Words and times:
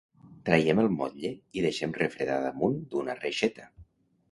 Traiem 0.47 0.79
el 0.83 0.89
motlle 0.93 1.31
i 1.61 1.67
deixem 1.67 1.95
refredar 1.99 2.39
damunt 2.47 2.83
d'una 2.95 3.19
reixeta. 3.23 3.71